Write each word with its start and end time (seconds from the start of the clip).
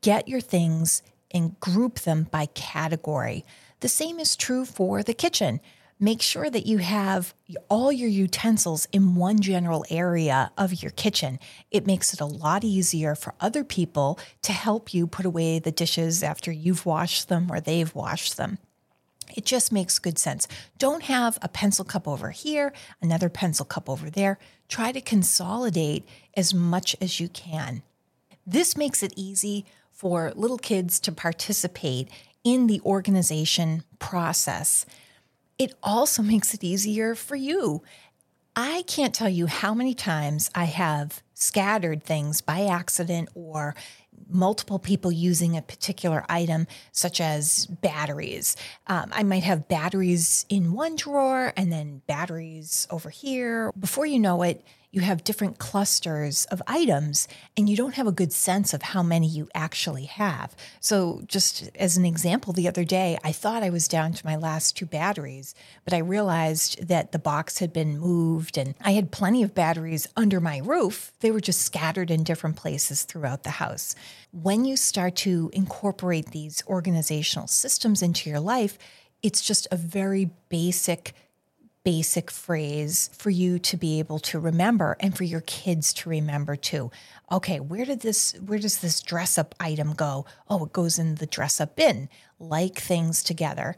get 0.00 0.26
your 0.26 0.40
things 0.40 1.02
and 1.32 1.60
group 1.60 2.00
them 2.00 2.28
by 2.30 2.46
category. 2.46 3.44
The 3.80 3.88
same 3.88 4.18
is 4.18 4.36
true 4.36 4.64
for 4.64 5.02
the 5.02 5.12
kitchen 5.12 5.60
make 6.02 6.20
sure 6.20 6.50
that 6.50 6.66
you 6.66 6.78
have 6.78 7.32
all 7.68 7.92
your 7.92 8.08
utensils 8.08 8.88
in 8.90 9.14
one 9.14 9.38
general 9.38 9.84
area 9.88 10.50
of 10.58 10.82
your 10.82 10.90
kitchen. 10.90 11.38
It 11.70 11.86
makes 11.86 12.12
it 12.12 12.20
a 12.20 12.26
lot 12.26 12.64
easier 12.64 13.14
for 13.14 13.34
other 13.40 13.62
people 13.62 14.18
to 14.42 14.50
help 14.50 14.92
you 14.92 15.06
put 15.06 15.24
away 15.24 15.60
the 15.60 15.70
dishes 15.70 16.24
after 16.24 16.50
you've 16.50 16.84
washed 16.84 17.28
them 17.28 17.46
or 17.52 17.60
they've 17.60 17.94
washed 17.94 18.36
them. 18.36 18.58
It 19.36 19.44
just 19.44 19.70
makes 19.70 20.00
good 20.00 20.18
sense. 20.18 20.48
Don't 20.76 21.04
have 21.04 21.38
a 21.40 21.48
pencil 21.48 21.84
cup 21.84 22.08
over 22.08 22.30
here, 22.30 22.72
another 23.00 23.28
pencil 23.28 23.64
cup 23.64 23.88
over 23.88 24.10
there. 24.10 24.40
Try 24.68 24.90
to 24.90 25.00
consolidate 25.00 26.04
as 26.36 26.52
much 26.52 26.96
as 27.00 27.20
you 27.20 27.28
can. 27.28 27.84
This 28.44 28.76
makes 28.76 29.04
it 29.04 29.14
easy 29.14 29.64
for 29.92 30.32
little 30.34 30.58
kids 30.58 30.98
to 30.98 31.12
participate 31.12 32.08
in 32.42 32.66
the 32.66 32.80
organization 32.80 33.84
process 34.00 34.84
it 35.58 35.74
also 35.82 36.22
makes 36.22 36.54
it 36.54 36.64
easier 36.64 37.14
for 37.14 37.36
you. 37.36 37.82
I 38.54 38.82
can't 38.86 39.14
tell 39.14 39.28
you 39.28 39.46
how 39.46 39.72
many 39.72 39.94
times 39.94 40.50
I 40.54 40.64
have 40.64 41.22
scattered 41.34 42.04
things 42.04 42.40
by 42.40 42.66
accident 42.66 43.30
or 43.34 43.74
multiple 44.28 44.78
people 44.78 45.10
using 45.10 45.56
a 45.56 45.62
particular 45.62 46.24
item, 46.28 46.66
such 46.92 47.20
as 47.20 47.66
batteries. 47.66 48.56
Um, 48.86 49.10
I 49.12 49.22
might 49.22 49.42
have 49.42 49.68
batteries 49.68 50.46
in 50.48 50.72
one 50.72 50.96
drawer 50.96 51.52
and 51.56 51.72
then 51.72 52.02
batteries 52.06 52.86
over 52.90 53.10
here. 53.10 53.72
Before 53.78 54.06
you 54.06 54.18
know 54.18 54.42
it, 54.42 54.62
you 54.92 55.00
have 55.00 55.24
different 55.24 55.58
clusters 55.58 56.44
of 56.46 56.62
items 56.66 57.26
and 57.56 57.68
you 57.68 57.76
don't 57.76 57.94
have 57.94 58.06
a 58.06 58.12
good 58.12 58.32
sense 58.32 58.74
of 58.74 58.82
how 58.82 59.02
many 59.02 59.26
you 59.26 59.48
actually 59.54 60.04
have. 60.04 60.54
So, 60.80 61.22
just 61.26 61.70
as 61.76 61.96
an 61.96 62.04
example, 62.04 62.52
the 62.52 62.68
other 62.68 62.84
day, 62.84 63.18
I 63.24 63.32
thought 63.32 63.62
I 63.62 63.70
was 63.70 63.88
down 63.88 64.12
to 64.12 64.26
my 64.26 64.36
last 64.36 64.76
two 64.76 64.84
batteries, 64.84 65.54
but 65.84 65.94
I 65.94 65.98
realized 65.98 66.88
that 66.88 67.12
the 67.12 67.18
box 67.18 67.58
had 67.58 67.72
been 67.72 67.98
moved 67.98 68.58
and 68.58 68.74
I 68.82 68.92
had 68.92 69.10
plenty 69.10 69.42
of 69.42 69.54
batteries 69.54 70.06
under 70.14 70.40
my 70.40 70.58
roof. 70.58 71.10
They 71.20 71.30
were 71.30 71.40
just 71.40 71.62
scattered 71.62 72.10
in 72.10 72.22
different 72.22 72.56
places 72.56 73.04
throughout 73.04 73.44
the 73.44 73.50
house. 73.50 73.94
When 74.30 74.66
you 74.66 74.76
start 74.76 75.16
to 75.16 75.50
incorporate 75.54 76.32
these 76.32 76.62
organizational 76.66 77.48
systems 77.48 78.02
into 78.02 78.28
your 78.28 78.40
life, 78.40 78.76
it's 79.22 79.40
just 79.40 79.66
a 79.70 79.76
very 79.76 80.30
basic 80.50 81.14
basic 81.84 82.30
phrase 82.30 83.10
for 83.12 83.30
you 83.30 83.58
to 83.58 83.76
be 83.76 83.98
able 83.98 84.18
to 84.18 84.38
remember 84.38 84.96
and 85.00 85.16
for 85.16 85.24
your 85.24 85.40
kids 85.42 85.92
to 85.94 86.08
remember 86.08 86.56
too. 86.56 86.90
Okay, 87.30 87.60
where 87.60 87.84
did 87.84 88.00
this 88.00 88.32
where 88.44 88.58
does 88.58 88.78
this 88.78 89.00
dress 89.00 89.38
up 89.38 89.54
item 89.58 89.92
go? 89.92 90.26
Oh, 90.48 90.64
it 90.66 90.72
goes 90.72 90.98
in 90.98 91.16
the 91.16 91.26
dress 91.26 91.60
up 91.60 91.76
bin. 91.76 92.08
Like 92.38 92.76
things 92.76 93.22
together. 93.22 93.76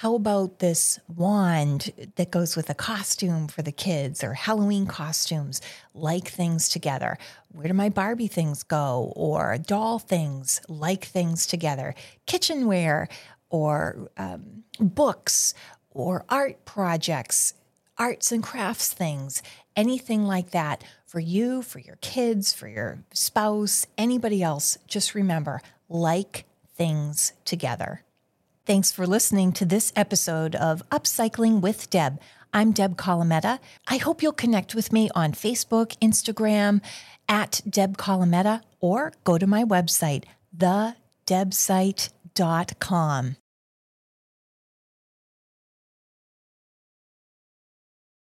How 0.00 0.14
about 0.14 0.58
this 0.58 1.00
wand 1.08 1.90
that 2.16 2.30
goes 2.30 2.54
with 2.54 2.68
a 2.68 2.74
costume 2.74 3.48
for 3.48 3.62
the 3.62 3.72
kids 3.72 4.22
or 4.22 4.34
Halloween 4.34 4.86
costumes? 4.86 5.62
Like 5.94 6.28
things 6.28 6.68
together. 6.68 7.16
Where 7.48 7.68
do 7.68 7.72
my 7.72 7.88
Barbie 7.88 8.26
things 8.26 8.62
go? 8.62 9.14
Or 9.16 9.56
doll 9.56 9.98
things? 9.98 10.60
Like 10.68 11.06
things 11.06 11.46
together. 11.46 11.94
Kitchenware 12.26 13.08
or 13.48 14.10
um, 14.18 14.64
books 14.78 15.54
or 15.96 16.24
art 16.28 16.64
projects, 16.64 17.54
arts 17.96 18.30
and 18.30 18.42
crafts 18.42 18.92
things, 18.92 19.42
anything 19.74 20.26
like 20.26 20.50
that 20.50 20.84
for 21.06 21.20
you, 21.20 21.62
for 21.62 21.78
your 21.78 21.96
kids, 22.02 22.52
for 22.52 22.68
your 22.68 22.98
spouse, 23.12 23.86
anybody 23.96 24.42
else, 24.42 24.76
just 24.86 25.14
remember 25.14 25.62
like 25.88 26.44
things 26.76 27.32
together. 27.44 28.02
Thanks 28.66 28.92
for 28.92 29.06
listening 29.06 29.52
to 29.52 29.64
this 29.64 29.92
episode 29.96 30.54
of 30.56 30.82
Upcycling 30.90 31.62
with 31.62 31.88
Deb. 31.88 32.20
I'm 32.52 32.72
Deb 32.72 32.96
Colameta. 32.96 33.58
I 33.86 33.96
hope 33.96 34.22
you'll 34.22 34.32
connect 34.32 34.74
with 34.74 34.92
me 34.92 35.08
on 35.14 35.32
Facebook, 35.32 35.96
Instagram, 35.98 36.82
at 37.28 37.60
Deb 37.68 37.96
Colameta, 37.96 38.62
or 38.80 39.12
go 39.24 39.38
to 39.38 39.46
my 39.46 39.64
website, 39.64 40.24
thedebsite.com. 40.56 43.36